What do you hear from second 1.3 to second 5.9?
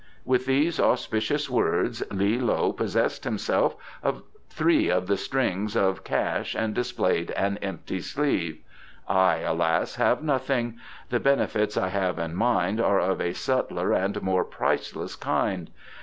words Li loe possessed himself of three of the strings